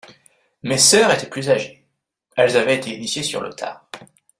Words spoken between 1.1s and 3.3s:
étaient plus âgées. Elles avaient été initiées